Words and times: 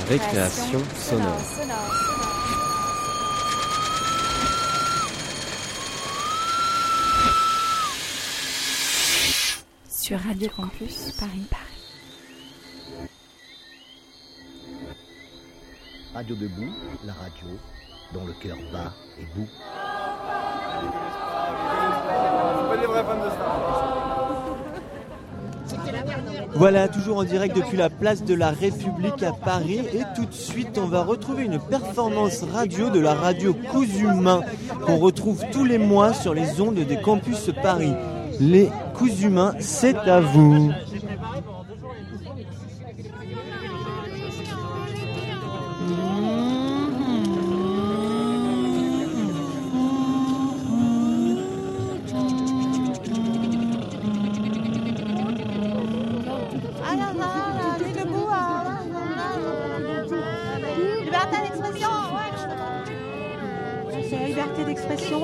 Récréation 0.00 0.80
sonore. 0.96 1.40
Sur 9.88 10.18
Radio 10.18 10.50
Campus 10.56 11.12
Paris. 11.12 11.46
Paris. 11.48 11.64
Radio 16.12 16.34
debout, 16.34 16.72
la 17.04 17.12
radio 17.12 17.46
dont 18.12 18.26
le 18.26 18.32
cœur 18.32 18.56
bat 18.72 18.92
et 19.20 19.26
bout. 19.36 19.48
Voilà, 26.56 26.86
toujours 26.88 27.18
en 27.18 27.24
direct 27.24 27.56
depuis 27.56 27.76
la 27.76 27.90
place 27.90 28.24
de 28.24 28.34
la 28.34 28.50
République 28.50 29.22
à 29.22 29.32
Paris. 29.32 29.80
Et 29.92 30.02
tout 30.14 30.24
de 30.24 30.32
suite, 30.32 30.78
on 30.78 30.86
va 30.86 31.02
retrouver 31.02 31.44
une 31.44 31.58
performance 31.58 32.44
radio 32.44 32.90
de 32.90 33.00
la 33.00 33.14
radio 33.14 33.54
Cousumain 33.72 34.40
qu'on 34.86 34.96
retrouve 34.96 35.42
tous 35.52 35.64
les 35.64 35.78
mois 35.78 36.12
sur 36.12 36.32
les 36.32 36.60
ondes 36.60 36.74
des 36.74 37.00
campus 37.00 37.50
Paris. 37.62 37.92
Les 38.40 38.68
Cousumains, 38.94 39.54
c'est 39.58 39.96
à 39.96 40.20
vous. 40.20 40.72
D'expression. 64.74 65.20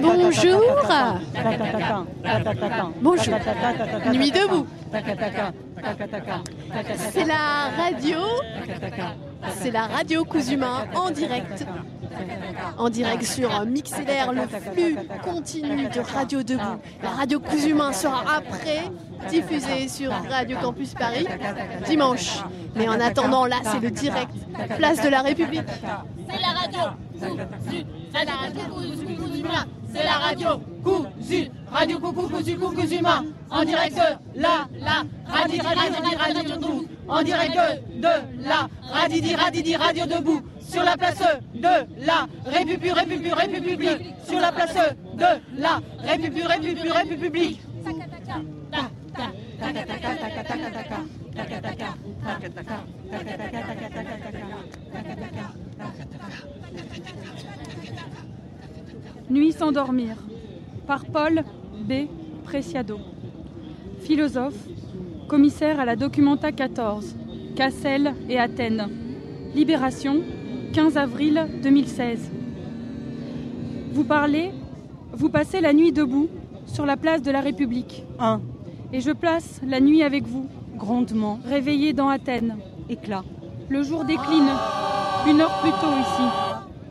Bonjour. 0.00 0.60
Bonjour. 3.02 3.34
Nuit 4.12 4.30
debout. 4.30 4.66
C'est 7.10 7.24
la 7.24 7.70
radio. 7.76 8.18
C'est 9.56 9.70
la 9.70 9.86
radio 9.86 10.26
en 10.94 11.10
direct. 11.10 11.66
En 12.78 12.90
direct 12.90 13.22
sur 13.22 13.64
Mixler, 13.66 14.24
le 14.32 14.46
flux 14.72 14.96
continu 15.22 15.88
de 15.88 16.00
Radio 16.00 16.42
Debout. 16.42 16.80
La 17.02 17.10
radio 17.10 17.40
Cousumain 17.40 17.92
sera 17.92 18.36
après 18.36 18.90
diffusée 19.30 19.88
sur 19.88 20.10
Radio 20.28 20.56
Campus 20.60 20.94
Paris 20.94 21.26
dimanche. 21.86 22.42
Mais 22.74 22.88
en 22.88 23.00
attendant, 23.00 23.46
là, 23.46 23.56
c'est 23.64 23.80
le 23.80 23.90
direct. 23.90 24.30
Place 24.76 25.02
de 25.02 25.08
la 25.08 25.22
République. 25.22 25.66
C'est 26.30 26.40
la 26.40 26.48
radio 26.48 26.80
cousu, 27.18 27.84
c'est 28.12 28.24
la 28.24 28.32
radio 28.32 28.60
cousu, 28.70 29.16
cousumain. 29.16 29.64
C'est 29.92 30.04
la 30.04 30.12
radio 30.12 30.48
cousu, 30.84 31.50
radio 31.72 31.98
coucou 31.98 32.28
cousu, 32.28 32.56
cousumain. 32.56 33.24
En 33.50 33.64
direct 33.64 33.96
la, 34.34 34.68
la, 34.78 35.04
radidi, 35.56 35.60
radidi, 35.60 36.16
radio 36.16 36.42
debout. 36.42 36.86
En 37.08 37.22
direct 37.22 37.56
de 37.94 38.08
la, 38.48 38.68
radidi, 38.92 39.34
radidi, 39.34 39.76
radio 39.76 40.06
debout. 40.06 40.42
Sur 40.60 40.82
la 40.82 40.96
place 40.96 41.22
de 41.54 42.04
la 42.04 42.26
République, 42.44 42.92
République, 42.92 43.34
République. 43.34 44.14
Sur 44.28 44.40
la 44.40 44.52
place 44.52 44.74
de 45.14 45.60
la 45.60 45.80
République, 46.04 46.46
République, 46.46 46.92
République. 46.92 47.60
Nuit 59.30 59.52
sans 59.52 59.72
dormir, 59.72 60.16
par 60.86 61.04
Paul 61.06 61.44
B. 61.86 62.08
Preciado. 62.44 62.98
Philosophe, 64.00 64.54
commissaire 65.28 65.78
à 65.78 65.84
la 65.84 65.94
Documenta 65.94 66.50
14, 66.50 67.14
Cassel 67.54 68.14
et 68.28 68.38
Athènes. 68.38 68.88
Libération, 69.54 70.22
15 70.72 70.96
avril 70.96 71.46
2016. 71.62 72.30
Vous 73.92 74.04
parlez, 74.04 74.50
vous 75.12 75.28
passez 75.28 75.60
la 75.60 75.72
nuit 75.72 75.92
debout 75.92 76.28
sur 76.66 76.86
la 76.86 76.96
place 76.96 77.22
de 77.22 77.30
la 77.30 77.40
République. 77.40 78.04
1. 78.18 78.40
Et 78.92 79.00
je 79.00 79.10
place 79.10 79.60
la 79.66 79.80
nuit 79.80 80.02
avec 80.02 80.26
vous, 80.26 80.46
Grondement. 80.76 81.38
réveillé 81.44 81.92
dans 81.92 82.08
Athènes. 82.08 82.56
Éclat. 82.88 83.22
Le 83.68 83.82
jour 83.82 84.04
décline, 84.04 84.48
une 85.28 85.40
heure 85.42 85.60
plus 85.60 85.72
tôt 85.72 85.92
ici. 86.00 86.22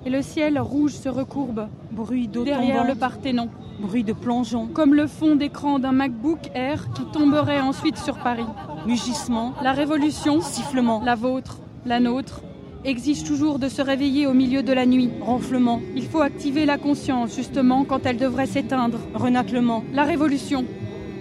Et 0.06 0.10
le 0.12 0.22
ciel 0.22 0.60
rouge 0.60 0.94
se 0.94 1.10
recourbe 1.10 1.68
Bruit 1.92 2.28
d'eau 2.28 2.44
derrière 2.44 2.86
le. 2.86 2.94
Parthénon, 2.94 3.50
Bruit 3.80 4.04
de 4.04 4.14
plongeon. 4.14 4.68
comme 4.74 4.94
le 4.96 5.06
fond 5.08 5.36
d'écran 5.36 5.78
d'un 5.80 5.92
MacBook 5.92 6.40
Air 6.56 6.88
qui 6.96 7.04
tomberait 7.06 7.60
ensuite 7.62 7.98
sur 7.98 8.16
Paris. 8.18 8.46
Mugissement. 8.88 9.54
La 9.62 9.72
révolution, 9.72 10.42
Sifflement. 10.42 11.02
la 11.06 11.16
vôtre, 11.16 11.60
la 11.86 12.00
nôtre, 12.00 12.42
exige 12.84 13.24
toujours 13.24 13.60
de 13.60 13.70
se 13.70 13.82
réveiller 13.82 14.26
au 14.28 14.34
milieu 14.34 14.64
de 14.64 14.74
la 14.74 14.86
nuit. 14.86 15.10
Ronflement. 15.22 15.80
Il 15.96 16.06
faut 16.06 16.22
activer 16.22 16.66
la 16.66 16.78
conscience 16.78 17.36
justement 17.36 17.84
quand 17.84 18.06
elle 18.06 18.18
devrait 18.18 18.46
s'éteindre. 18.48 18.98
Renaclement. 19.14 19.84
La 19.94 20.04
révolution, 20.04 20.66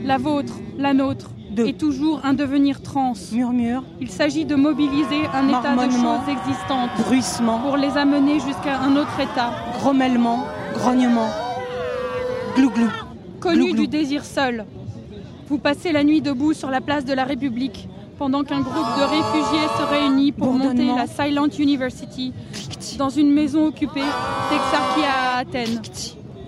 la 0.05 0.17
vôtre, 0.17 0.55
la 0.79 0.95
nôtre, 0.95 1.31
Deux. 1.51 1.67
est 1.67 1.79
toujours 1.79 2.21
un 2.25 2.33
devenir 2.35 2.81
trans. 2.83 3.13
Murmure. 3.33 3.83
Il 4.01 4.11
s'agit 4.11 4.45
de 4.47 4.55
mobiliser 4.55 5.27
un 5.35 5.49
état 5.49 5.75
de 5.75 5.91
choses 5.91 6.29
existantes 6.29 6.91
Bruissement. 7.07 7.59
pour 7.61 7.77
les 7.77 7.97
amener 7.99 8.35
jusqu'à 8.41 8.79
un 8.81 8.97
autre 8.97 9.19
état, 9.21 9.51
Grommellement. 9.79 10.45
Grognement. 10.75 11.29
Glou-glou. 12.57 12.89
connu 13.41 13.73
du 13.75 13.87
désir 13.87 14.25
seul. 14.25 14.65
Vous 15.49 15.59
passez 15.59 15.93
la 15.93 16.03
nuit 16.03 16.21
debout 16.21 16.53
sur 16.55 16.71
la 16.71 16.81
place 16.81 17.05
de 17.05 17.13
la 17.13 17.25
République 17.25 17.89
pendant 18.19 18.43
qu'un 18.43 18.61
groupe 18.61 18.97
de 18.99 19.03
réfugiés 19.03 19.69
se 19.79 19.83
réunit 19.83 20.33
pour 20.33 20.53
monter 20.53 20.87
la 20.87 21.07
Silent 21.07 21.49
University 21.59 22.33
dans 22.99 23.11
une 23.11 23.31
maison 23.31 23.67
occupée 23.67 24.01
d'Exarchia 24.51 25.13
à 25.35 25.39
Athènes. 25.39 25.81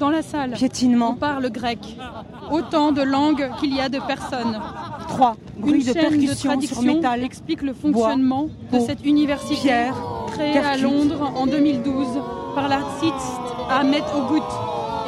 Dans 0.00 0.10
la 0.10 0.22
salle, 0.22 0.54
on 1.00 1.14
parle 1.14 1.50
grec. 1.50 1.78
Autant 2.50 2.92
de 2.92 3.02
langues 3.02 3.50
qu'il 3.60 3.74
y 3.74 3.80
a 3.80 3.88
de 3.88 3.98
personnes. 3.98 4.58
3. 5.08 5.36
Bruit 5.58 5.80
Une 5.80 5.92
de 5.92 5.92
chaîne 5.92 6.26
de 6.26 6.34
sur 6.34 6.50
traduction 6.50 6.82
métal. 6.82 7.24
explique 7.24 7.62
le 7.62 7.74
fonctionnement 7.74 8.48
de 8.72 8.78
cette 8.78 9.04
université 9.04 9.56
Pierre. 9.56 9.94
créée 10.32 10.58
à. 10.58 10.76
Londres 10.76 11.32
en 11.36 11.46
2012 11.46 12.06
par 12.54 12.68
l'artiste 12.68 13.12
Ahmet 13.70 14.02
Ogut 14.16 14.42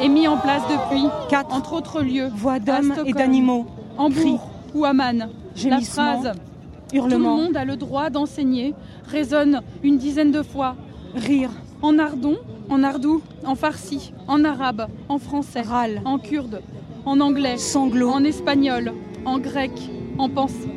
et 0.01 0.09
mis 0.09 0.27
en 0.27 0.37
place 0.37 0.63
depuis, 0.69 1.05
4. 1.29 1.53
entre 1.53 1.73
autres 1.73 2.01
lieux, 2.01 2.29
Voix 2.33 2.59
d'hommes 2.59 2.93
et 3.05 3.13
d'animaux. 3.13 3.65
Hambourg 3.97 4.49
ou 4.73 4.85
Amman. 4.85 5.29
La 5.65 5.81
phrase 5.81 6.31
Tout 6.93 7.07
le 7.07 7.17
monde 7.17 7.55
a 7.55 7.65
le 7.65 7.75
droit 7.75 8.09
d'enseigner 8.09 8.73
résonne 9.07 9.61
une 9.83 9.97
dizaine 9.97 10.31
de 10.31 10.41
fois. 10.41 10.75
Rire. 11.15 11.49
En 11.81 11.99
ardon, 11.99 12.37
en 12.69 12.83
ardou, 12.83 13.21
en 13.45 13.55
farsi, 13.55 14.13
en 14.27 14.43
arabe, 14.45 14.87
en 15.09 15.17
français, 15.17 15.61
Râle. 15.61 16.01
en 16.05 16.19
kurde, 16.19 16.61
en 17.05 17.19
anglais, 17.19 17.57
Sanglot. 17.57 18.09
en 18.09 18.23
espagnol, 18.23 18.93
en 19.25 19.39
grec, 19.39 19.71
en 20.17 20.29
pensée. 20.29 20.70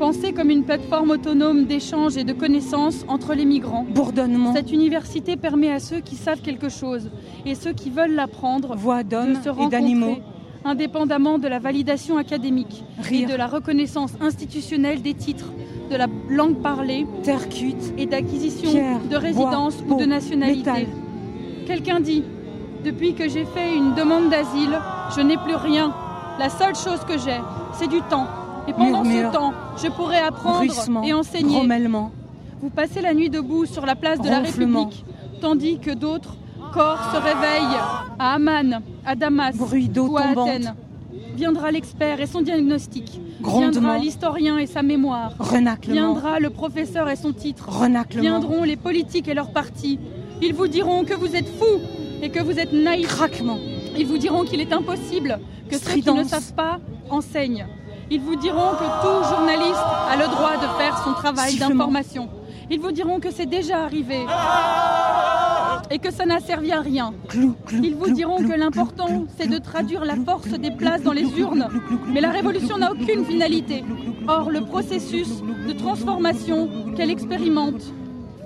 Pensée 0.00 0.32
comme 0.32 0.48
une 0.48 0.64
plateforme 0.64 1.10
autonome 1.10 1.66
d'échange 1.66 2.16
et 2.16 2.24
de 2.24 2.32
connaissances 2.32 3.04
entre 3.06 3.34
les 3.34 3.44
migrants. 3.44 3.84
Bourdonnement. 3.86 4.54
Cette 4.54 4.72
université 4.72 5.36
permet 5.36 5.70
à 5.70 5.78
ceux 5.78 6.00
qui 6.00 6.16
savent 6.16 6.40
quelque 6.40 6.70
chose 6.70 7.10
et 7.44 7.54
ceux 7.54 7.74
qui 7.74 7.90
veulent 7.90 8.14
l'apprendre 8.14 8.76
Voix 8.76 9.02
de 9.02 9.10
d'hommes 9.10 9.34
se 9.34 9.50
et 9.50 9.68
d'animaux. 9.68 10.06
rencontrer, 10.06 10.24
indépendamment 10.64 11.38
de 11.38 11.48
la 11.48 11.58
validation 11.58 12.16
académique 12.16 12.82
et 13.12 13.26
de 13.26 13.34
la 13.34 13.46
reconnaissance 13.46 14.12
institutionnelle 14.22 15.02
des 15.02 15.12
titres, 15.12 15.52
de 15.90 15.96
la 15.96 16.06
langue 16.30 16.62
parlée 16.62 17.06
Terre 17.22 17.50
cuite. 17.50 17.92
et 17.98 18.06
d'acquisition 18.06 18.70
de 19.06 19.16
résidence 19.16 19.82
bois, 19.82 19.98
ou 19.98 20.00
de 20.00 20.06
nationalité. 20.06 20.88
Quelqu'un 21.66 22.00
dit 22.00 22.24
Depuis 22.86 23.12
que 23.12 23.28
j'ai 23.28 23.44
fait 23.44 23.76
une 23.76 23.94
demande 23.94 24.30
d'asile, 24.30 24.78
je 25.14 25.20
n'ai 25.20 25.36
plus 25.36 25.56
rien. 25.56 25.94
La 26.38 26.48
seule 26.48 26.74
chose 26.74 27.00
que 27.06 27.18
j'ai, 27.18 27.38
c'est 27.74 27.88
du 27.88 28.00
temps. 28.08 28.39
Et 28.68 28.72
pendant 28.72 29.02
Murmure. 29.04 29.30
ce 29.32 29.36
temps, 29.36 29.52
je 29.82 29.88
pourrais 29.88 30.18
apprendre 30.20 30.72
et 31.04 31.12
enseigner. 31.12 31.56
Grommellement. 31.56 32.12
Vous 32.60 32.70
passez 32.70 33.00
la 33.00 33.14
nuit 33.14 33.30
debout 33.30 33.66
sur 33.66 33.86
la 33.86 33.94
place 33.94 34.20
de 34.20 34.28
la. 34.28 34.40
République, 34.40 35.04
tandis 35.40 35.78
que 35.78 35.90
d'autres 35.90 36.36
corps 36.72 37.10
se 37.12 37.16
réveillent 37.16 37.78
à 38.18 38.34
Amman, 38.34 38.82
à 39.04 39.14
Damas 39.14 39.56
Bruit 39.56 39.90
ou 39.96 40.16
à 40.16 40.22
tombante. 40.28 40.48
Athènes. 40.48 40.74
Viendra 41.34 41.70
l'expert 41.70 42.20
et 42.20 42.26
son 42.26 42.42
diagnostic. 42.42 43.20
Grondement. 43.40 43.70
Viendra 43.70 43.98
l'historien 43.98 44.58
et 44.58 44.66
sa 44.66 44.82
mémoire. 44.82 45.32
Renaclement. 45.38 45.94
Viendra 45.94 46.38
le 46.38 46.50
professeur 46.50 47.08
et 47.08 47.16
son 47.16 47.32
titre. 47.32 47.68
Renaclement. 47.68 48.22
Viendront 48.22 48.62
les 48.62 48.76
politiques 48.76 49.28
et 49.28 49.34
leurs 49.34 49.50
partis. 49.52 49.98
Ils 50.42 50.54
vous 50.54 50.68
diront 50.68 51.04
que 51.04 51.14
vous 51.14 51.34
êtes 51.34 51.48
fous 51.48 51.80
et 52.22 52.28
que 52.28 52.42
vous 52.42 52.58
êtes 52.58 52.72
naïfs. 52.72 53.08
Craquement. 53.08 53.58
Ils 53.96 54.06
vous 54.06 54.18
diront 54.18 54.44
qu'il 54.44 54.60
est 54.60 54.72
impossible 54.72 55.40
que 55.68 55.78
ceux 55.78 56.00
qui 56.00 56.12
ne 56.12 56.24
savent 56.24 56.52
pas 56.54 56.78
enseignent. 57.08 57.66
Ils 58.12 58.20
vous 58.20 58.34
diront 58.34 58.72
que 58.72 58.84
tout 59.02 59.28
journaliste 59.28 59.86
a 60.10 60.16
le 60.16 60.26
droit 60.26 60.56
de 60.56 60.66
faire 60.78 60.98
son 61.04 61.12
travail 61.12 61.56
d'information. 61.56 62.28
Ils 62.68 62.80
vous 62.80 62.90
diront 62.90 63.20
que 63.20 63.30
c'est 63.30 63.46
déjà 63.46 63.84
arrivé 63.84 64.26
et 65.92 65.98
que 65.98 66.12
ça 66.12 66.26
n'a 66.26 66.40
servi 66.40 66.72
à 66.72 66.80
rien. 66.80 67.14
Ils 67.72 67.94
vous 67.94 68.10
diront 68.10 68.38
que 68.38 68.52
l'important, 68.52 69.26
c'est 69.38 69.48
de 69.48 69.58
traduire 69.58 70.04
la 70.04 70.16
force 70.16 70.48
des 70.48 70.72
places 70.72 71.02
dans 71.02 71.12
les 71.12 71.38
urnes. 71.38 71.68
Mais 72.12 72.20
la 72.20 72.30
révolution 72.30 72.78
n'a 72.78 72.90
aucune 72.90 73.24
finalité. 73.24 73.84
Or, 74.26 74.50
le 74.50 74.62
processus 74.62 75.28
de 75.68 75.72
transformation 75.72 76.68
qu'elle 76.96 77.10
expérimente, 77.10 77.82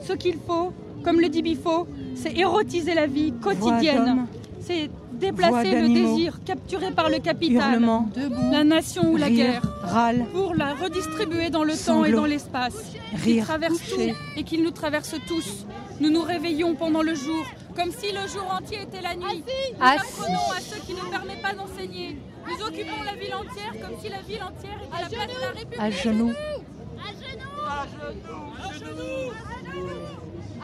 ce 0.07 0.13
qu'il 0.13 0.37
faut, 0.47 0.73
comme 1.03 1.21
le 1.21 1.29
dit 1.29 1.43
Bifo, 1.43 1.87
c'est 2.15 2.37
érotiser 2.37 2.95
la 2.95 3.07
vie 3.07 3.33
quotidienne. 3.33 4.27
C'est 4.67 4.91
déplacer 5.13 5.81
le 5.81 5.89
désir 5.89 6.41
capturé 6.45 6.91
par 6.91 7.11
le 7.11 7.19
capital, 7.19 7.75
hurlement, 7.75 8.09
la 8.51 8.65
nation 8.65 9.13
ou 9.13 9.17
la 9.17 9.27
rire, 9.27 9.37
guerre, 9.37 9.63
râle, 9.83 10.25
pour 10.33 10.55
la 10.55 10.75
redistribuer 10.75 11.51
dans 11.51 11.65
le 11.65 11.75
temps 11.75 12.05
et 12.05 12.13
dans 12.13 12.25
l'espace. 12.25 12.75
Qu'il 13.11 13.35
rire, 13.35 13.45
traverse 13.45 13.79
coucher. 13.79 14.13
tout 14.13 14.41
et 14.41 14.43
qu'il 14.43 14.63
nous 14.63 14.71
traverse 14.71 15.15
tous. 15.29 15.67
Nous 16.01 16.11
nous 16.11 16.23
réveillons 16.23 16.75
pendant 16.75 17.03
le 17.03 17.15
jour, 17.15 17.45
comme 17.77 17.93
si 17.93 18.13
le 18.13 18.27
jour 18.27 18.47
entier 18.51 18.81
était 18.83 19.03
la 19.03 19.15
nuit. 19.15 19.45
Nous 19.79 19.87
apprenons 19.87 20.51
à 20.57 20.61
ceux 20.61 20.81
qui 20.81 20.95
ne 20.95 21.11
permettent 21.11 21.43
pas 21.43 21.53
d'enseigner. 21.53 22.17
Nous 22.47 22.67
occupons 22.67 23.03
la 23.05 23.15
ville 23.15 23.35
entière 23.35 23.73
comme 23.81 23.99
si 24.01 24.09
la 24.09 24.21
ville 24.23 24.43
entière 24.43 24.79
était 24.83 25.03
la 25.03 25.09
place 25.09 25.37
de 25.37 25.41
la 25.41 25.49
République. 25.49 25.81
À 25.81 25.91
genoux. 25.91 26.33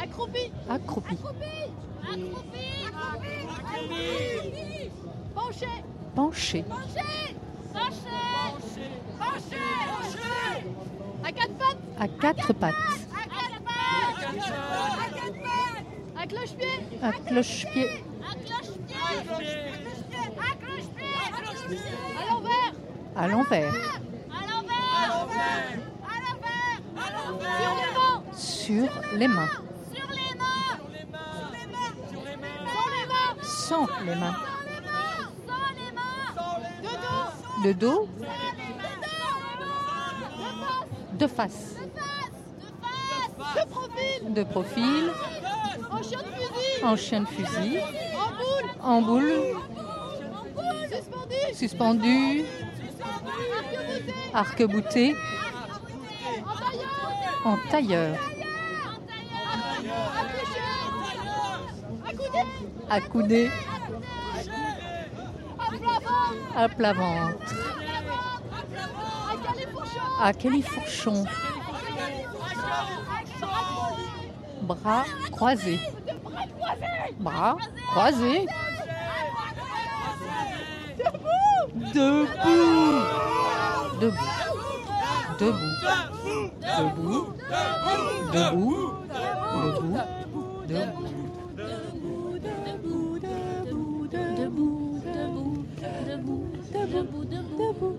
Accroupi, 0.03 0.51
Accroupi. 0.69 1.17
Penché, 5.35 5.67
Penché. 6.15 6.65
à 11.25 11.33
quatre 11.33 11.55
pattes, 11.55 11.79
À 11.99 12.09
quatre 12.09 12.53
pattes. 12.55 12.75
à 13.13 13.23
quatre 13.29 13.61
pattes, 13.65 14.19
à 14.19 15.09
quatre 15.15 15.39
pattes, 15.43 15.85
à 16.17 16.27
cloche-pied, 16.27 16.77
À 17.03 17.13
cloche-pied. 17.27 17.89
à 18.23 18.35
cloche-pied, 18.35 18.97
à 19.07 20.53
cloche-pied, 20.59 21.15
à 22.17 22.29
l'envers, 22.29 22.75
À 23.17 23.29
l'envers. 23.29 23.75
à 24.31 24.41
l'envers, 24.49 25.11
à 26.97 27.11
l'envers, 27.29 28.23
sur 28.35 28.89
les 29.17 29.29
mains, 29.29 29.49
Sur 29.93 30.09
les 30.11 30.35
mains. 30.39 30.77
sur 30.81 31.51
les 31.51 31.67
mains, 31.67 31.95
sur 32.11 32.23
les 32.25 33.07
mains, 33.07 33.35
Sans 33.71 33.87
les 34.05 34.17
mains. 34.17 34.35
de 37.65 37.73
dos, 37.73 38.09
De 41.21 41.27
face. 41.29 41.77
de 43.55 43.63
profil, 43.71 44.35
De 44.35 44.43
profil. 44.45 45.13
en 45.93 46.03
chien 46.03 46.19
de 46.19 46.31
fusil, 46.41 46.85
En 46.85 46.97
chien 46.97 47.21
de 47.21 47.27
fusil. 47.29 47.79
en 48.13 48.31
boule, 48.41 48.71
En 48.83 49.03
boule. 49.03 49.41
suspendu, 50.91 51.41
Suspendu. 51.55 52.45
arc-bouté, 54.35 55.15
Arc-bouté. 55.15 55.17
en 56.45 56.57
tailleur, 56.57 57.45
En 57.45 57.57
tailleur. 57.71 58.15
accouché, 62.09 62.45
Accoudé. 62.91 63.51
à 66.57 66.69
plat 66.69 66.93
ventre. 66.93 67.55
À 70.21 70.33
califourchon. 70.33 71.25
Bras 74.63 75.05
croisés. 75.31 75.81
Bras 77.21 77.57
croisés. 77.93 78.47
Debout 81.95 82.91
Debout. 84.01 84.27
Debout. 85.39 85.39
Debout. 85.39 85.75
Debout. 86.73 87.35
Debout. 88.33 88.95
Debout. 90.69 91.10
À 97.61 97.91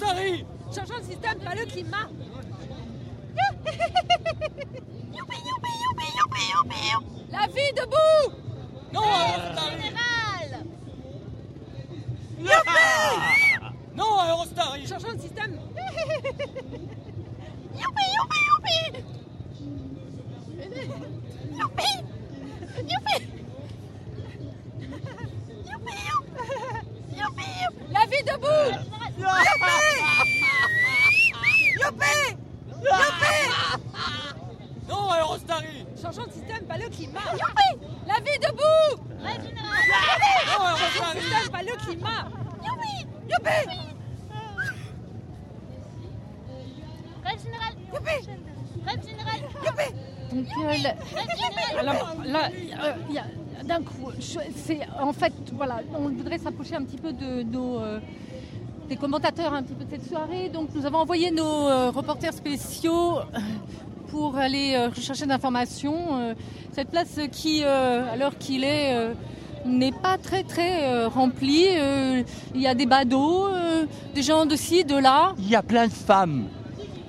Changeons 0.00 0.96
le 0.98 1.04
système, 1.04 1.38
pas 1.40 1.54
le 1.54 1.66
climat. 1.66 2.08
Youpi, 5.12 5.36
youpi, 5.36 5.36
youpi, 5.46 5.72
youpi, 5.84 6.06
youpi, 6.18 6.42
youpi 6.54 7.30
La 7.30 7.46
vie 7.48 7.72
debout. 7.76 8.32
Non 8.92 9.02
Eurostari 9.02 9.76
Général. 9.82 10.48
Non 13.94 14.18
à 14.18 14.30
Eurostari 14.30 14.86
Changeons 14.86 15.12
le 15.12 15.18
système. 15.20 15.52
Youpi, 17.74 18.04
youpi, 18.16 18.38
youpi 18.48 18.76
Youpi 18.94 19.09
un 56.74 56.82
petit 56.84 56.96
peu 56.98 57.12
de 57.12 57.42
nos 57.42 57.78
euh, 57.78 57.98
des 58.88 58.96
commentateurs 58.96 59.52
un 59.54 59.62
petit 59.62 59.74
peu 59.74 59.84
de 59.84 59.90
cette 59.90 60.08
soirée. 60.08 60.48
Donc, 60.48 60.68
nous 60.74 60.84
avons 60.86 60.98
envoyé 60.98 61.30
nos 61.30 61.68
euh, 61.68 61.90
reporters 61.90 62.32
spéciaux 62.32 63.18
euh, 63.18 63.38
pour 64.08 64.36
aller 64.36 64.74
euh, 64.74 64.88
rechercher 64.88 65.26
d'informations. 65.26 66.18
Euh, 66.18 66.34
cette 66.72 66.90
place 66.90 67.18
qui, 67.32 67.62
à 67.64 68.16
l'heure 68.16 68.38
qu'il 68.38 68.62
est, 68.64 68.94
n'est 69.66 69.92
pas 69.92 70.18
très 70.18 70.44
très 70.44 71.04
remplie. 71.06 71.66
Il 72.54 72.60
y 72.60 72.66
a 72.68 72.74
des 72.76 72.86
badauds, 72.86 73.48
des 74.14 74.22
gens 74.22 74.46
de 74.46 74.54
ci, 74.54 74.84
de 74.84 74.96
là. 74.96 75.34
Il 75.38 75.48
y 75.50 75.56
a 75.56 75.62
plein 75.64 75.88
de 75.88 75.92
femmes. 75.92 76.44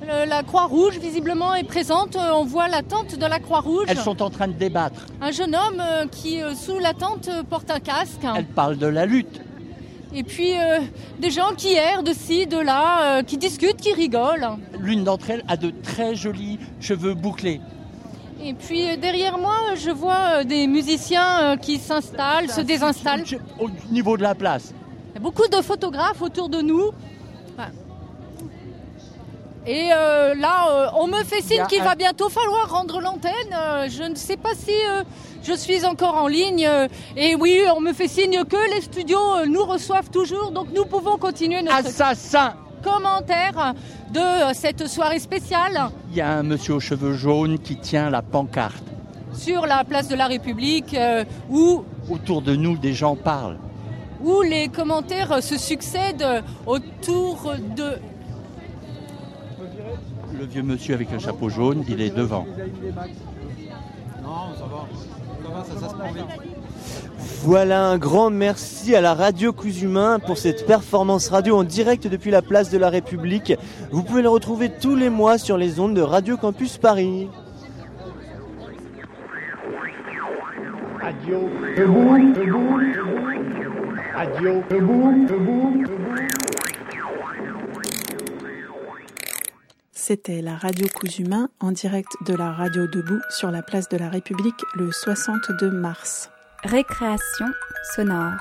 Le- 0.02 0.28
la 0.28 0.42
Croix-Rouge, 0.42 0.98
visiblement, 0.98 1.54
est 1.54 1.64
présente. 1.64 2.18
On 2.18 2.44
voit 2.44 2.68
la 2.70 2.82
tente 2.82 3.18
de 3.20 3.26
la 3.26 3.40
Croix-Rouge. 3.40 3.86
Elles 3.88 3.98
sont 4.00 4.20
en 4.24 4.32
train 4.32 4.48
de 4.48 4.54
débattre. 4.54 5.06
Un 5.22 5.30
jeune 5.32 5.56
homme 5.56 5.82
qui, 6.12 6.40
sous 6.56 6.80
la 6.80 6.94
tente, 6.96 7.30
porte 7.48 7.70
un 7.70 7.80
casque. 7.80 8.26
Elles 8.36 8.46
parlent 8.46 8.78
de 8.78 8.88
la 8.88 9.06
lutte. 9.06 9.42
Et 10.14 10.24
puis 10.24 10.58
euh, 10.60 10.80
des 11.20 11.30
gens 11.32 11.54
qui 11.56 11.74
errent 11.74 12.04
de 12.04 12.14
ci, 12.14 12.46
de 12.46 12.58
là, 12.58 13.20
euh, 13.20 13.24
qui 13.24 13.38
discutent, 13.38 13.78
qui 13.78 13.94
rigolent. 13.94 14.58
L'une 14.80 15.04
d'entre 15.06 15.30
elles 15.30 15.44
a 15.48 15.56
de 15.56 15.70
très 15.70 16.16
jolis 16.16 16.60
cheveux 16.82 17.14
bouclés. 17.14 17.62
Et 18.44 18.54
puis 18.54 18.90
euh, 18.90 18.98
derrière 18.98 19.38
moi, 19.38 19.76
je 19.76 19.90
vois 19.92 20.44
des 20.44 20.68
musiciens 20.68 21.56
qui 21.58 21.78
s'installent, 21.78 22.50
se 22.50 22.60
désinstallent. 22.62 23.24
Au 23.60 23.70
niveau 23.90 24.18
de 24.18 24.24
la 24.24 24.36
place. 24.36 24.74
Il 25.12 25.16
y 25.16 25.18
a 25.18 25.22
beaucoup 25.22 25.48
de 25.48 25.62
photographes 25.62 26.22
autour 26.22 26.50
de 26.50 26.62
nous. 26.62 26.92
Et 29.68 29.90
là, 29.90 30.92
on 30.98 31.06
me 31.06 31.24
fait 31.24 31.42
signe 31.42 31.64
qu'il 31.70 31.82
un- 31.82 31.86
va 31.86 31.94
bientôt 31.96 32.30
falloir 32.30 32.68
rendre 32.72 33.00
l'antenne. 33.00 33.90
Je 33.90 34.02
ne 34.10 34.16
sais 34.16 34.36
pas 34.38 34.56
si 34.56 34.72
je 35.44 35.54
suis 35.54 35.86
encore 35.86 36.16
en 36.16 36.28
ligne. 36.28 36.66
Euh, 36.68 36.88
et 37.16 37.36
oui, 37.36 37.62
on 37.76 37.82
me 37.82 37.94
fait 37.94 38.08
signe 38.08 38.44
que 38.46 38.74
les 38.76 38.82
studios 38.82 39.36
euh, 39.38 39.46
nous 39.46 39.64
reçoivent 39.66 40.10
toujours, 40.10 40.52
donc 40.52 40.68
nous 40.76 40.86
pouvons 40.86 41.18
continuer 41.18 41.62
notre 41.62 41.76
Assassin 41.78 42.54
commentaire 42.82 43.74
de 44.12 44.20
euh, 44.20 44.54
cette 44.54 44.88
soirée 44.88 45.20
spéciale 45.20 45.90
Il 46.10 46.18
y 46.18 46.22
a 46.22 46.32
un 46.40 46.44
monsieur 46.44 46.76
aux 46.76 46.80
cheveux 46.80 47.14
jaunes 47.14 47.60
qui 47.60 47.78
tient 47.78 48.10
la 48.10 48.22
pancarte. 48.22 48.84
sur 49.34 49.66
la 49.66 49.84
place 49.84 50.08
de 50.08 50.16
la 50.16 50.28
République 50.28 50.94
euh, 50.94 51.24
où, 51.50 51.84
Autour 52.10 52.42
de 52.42 52.56
nous, 52.56 52.78
des 52.78 52.94
gens 52.94 53.16
parlent. 53.16 53.58
où 54.24 54.42
les 54.42 54.68
commentaires 54.68 55.42
se 55.42 55.58
succèdent 55.58 56.44
autour 56.66 57.54
de... 57.76 57.94
Le 60.38 60.46
vieux 60.46 60.64
monsieur 60.64 60.96
avec 60.96 61.12
le 61.12 61.20
chapeau 61.20 61.50
jaune, 61.50 61.84
il 61.88 62.02
est 62.02 62.10
devant. 62.10 62.46
Non, 64.24 64.54
ça 64.58 64.66
va. 64.66 64.88
Voilà 67.44 67.86
un 67.86 67.98
grand 67.98 68.30
merci 68.30 68.96
à 68.96 69.02
la 69.02 69.14
radio 69.14 69.52
Cousumain 69.52 70.20
pour 70.20 70.38
cette 70.38 70.66
performance 70.66 71.30
radio 71.30 71.58
en 71.58 71.64
direct 71.64 72.08
depuis 72.08 72.30
la 72.30 72.42
place 72.42 72.70
de 72.70 72.78
la 72.78 72.90
République. 72.90 73.54
Vous 73.92 74.04
pouvez 74.04 74.22
le 74.22 74.30
retrouver 74.30 74.70
tous 74.70 74.96
les 74.96 75.10
mois 75.10 75.38
sur 75.38 75.58
les 75.58 75.80
ondes 75.80 75.96
de 75.96 76.02
Radio 76.02 76.38
Campus 76.38 76.78
Paris. 76.78 77.30
C'était 90.04 90.42
la 90.42 90.58
radio 90.58 90.88
Cousumain 90.88 91.50
en 91.60 91.72
direct 91.72 92.10
de 92.26 92.34
la 92.34 92.52
radio 92.52 92.88
Debout 92.88 93.22
sur 93.30 93.52
la 93.52 93.62
place 93.62 93.88
de 93.88 93.98
la 93.98 94.10
République 94.10 94.60
le 94.74 94.92
62 94.92 95.70
mars. 95.70 96.32
Récréation 96.64 97.46
sonore. 97.94 98.34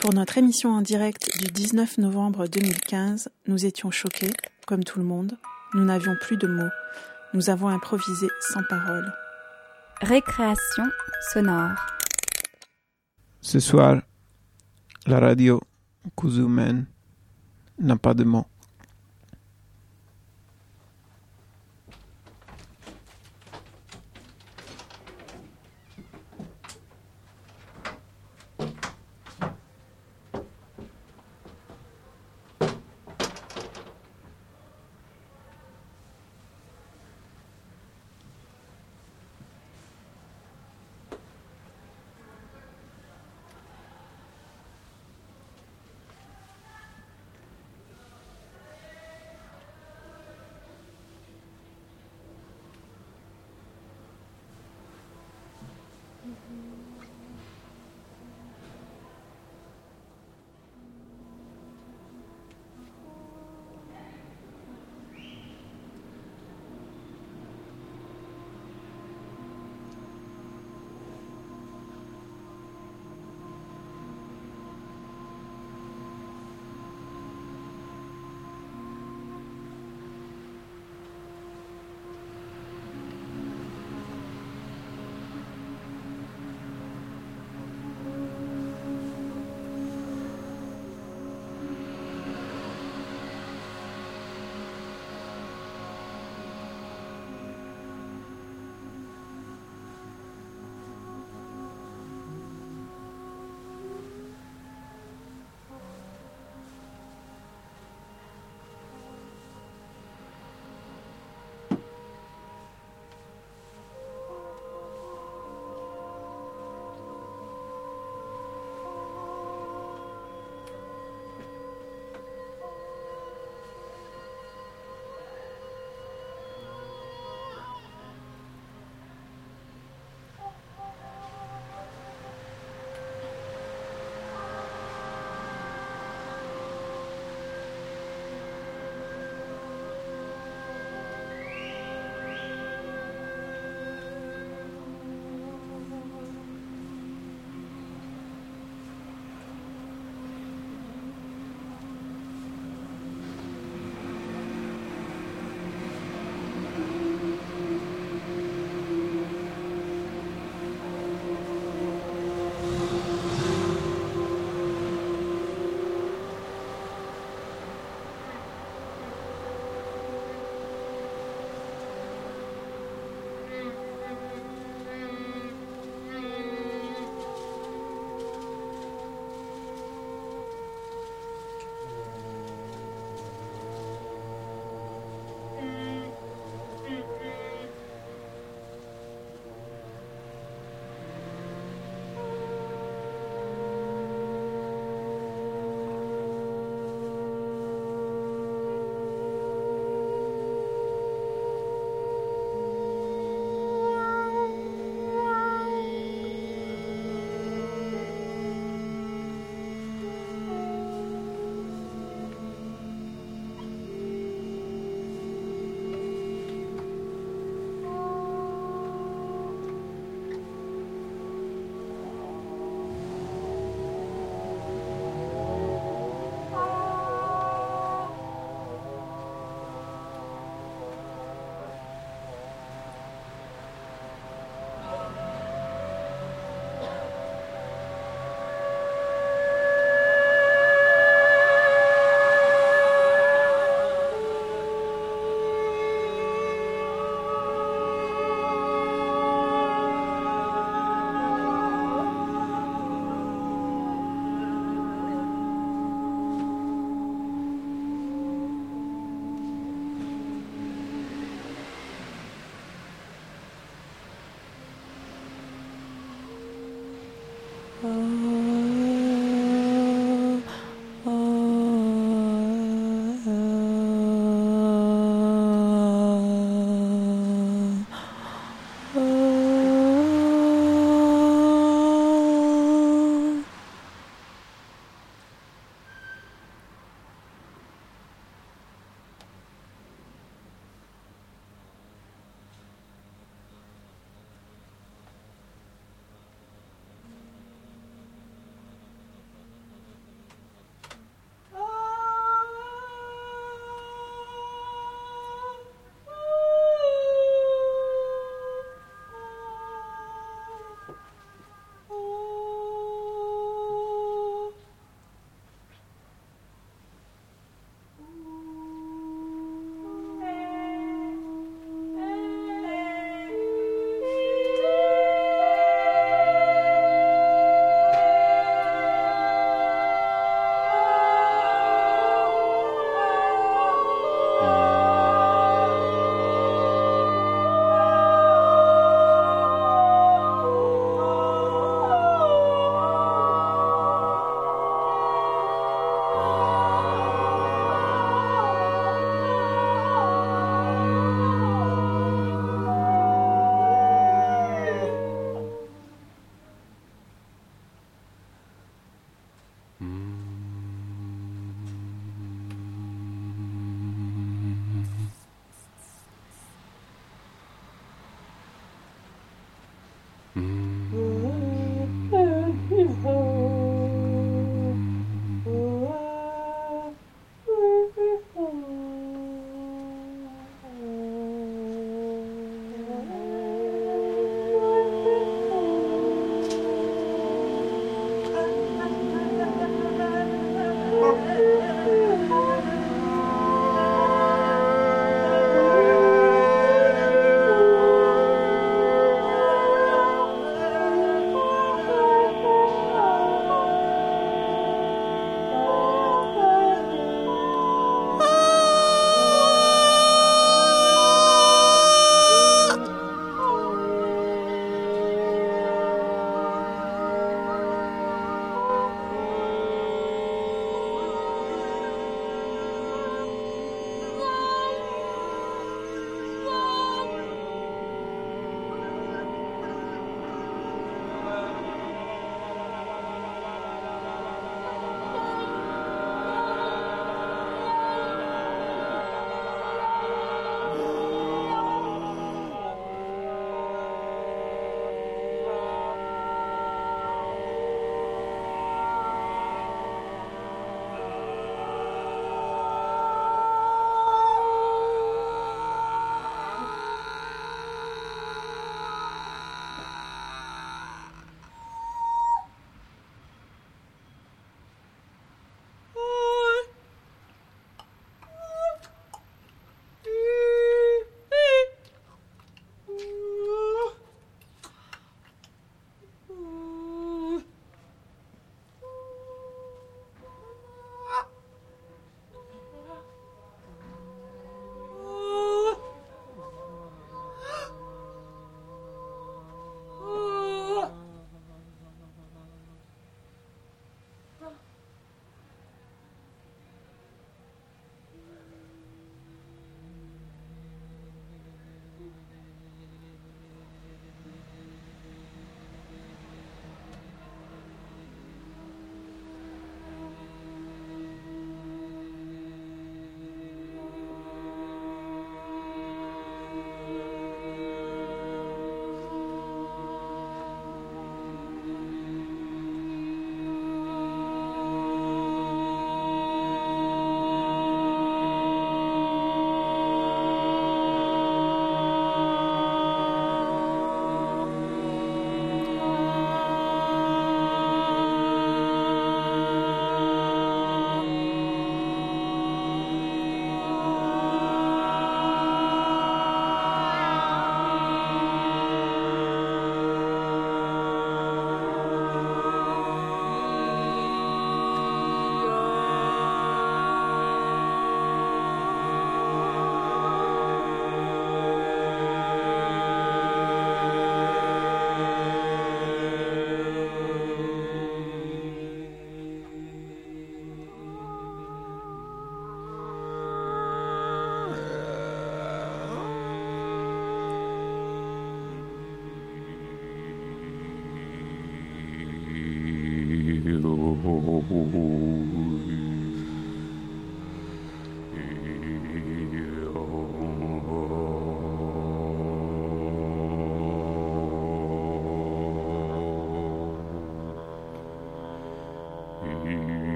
Pour 0.00 0.12
notre 0.14 0.36
émission 0.36 0.70
en 0.70 0.82
direct 0.82 1.30
du 1.38 1.46
19 1.52 1.98
novembre 1.98 2.48
2015, 2.48 3.28
nous 3.46 3.66
étions 3.66 3.92
choqués, 3.92 4.32
comme 4.66 4.82
tout 4.82 4.98
le 4.98 5.04
monde. 5.04 5.38
Nous 5.74 5.84
n'avions 5.84 6.16
plus 6.20 6.36
de 6.36 6.48
mots. 6.48 6.72
Nous 7.32 7.48
avons 7.48 7.68
improvisé 7.68 8.26
sans 8.40 8.64
parole. 8.68 9.12
Récréation 10.00 10.86
sonore. 11.32 11.76
Ce 13.40 13.60
soir, 13.60 14.02
la 15.06 15.20
radio 15.20 15.60
Kuzumen 16.16 16.84
n'a 17.78 17.96
pas 17.96 18.14
de 18.14 18.24
mots. 18.24 18.46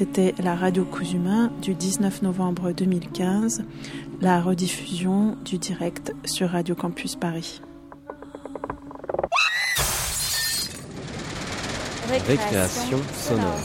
C'était 0.00 0.34
la 0.42 0.56
radio 0.56 0.86
Cousumain 0.86 1.52
du 1.60 1.74
19 1.74 2.22
novembre 2.22 2.72
2015, 2.72 3.64
la 4.22 4.40
rediffusion 4.40 5.36
du 5.44 5.58
direct 5.58 6.14
sur 6.24 6.48
Radio 6.48 6.74
Campus 6.74 7.16
Paris. 7.16 7.60
Récréation 12.26 12.98
sonore. 13.12 13.60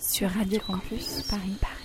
Sur 0.00 0.30
Radio 0.30 0.60
Campus 0.66 1.24
Paris. 1.28 1.58
Paris. 1.60 1.81